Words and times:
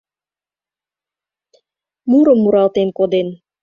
Мурым 2.09 2.39
муралтен 2.43 2.89
коден: 2.97 3.27